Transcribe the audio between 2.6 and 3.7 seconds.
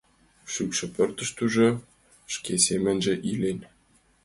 семынже илен.